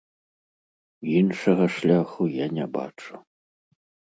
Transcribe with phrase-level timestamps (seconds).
[1.19, 3.13] Іншага шляху я не бачу.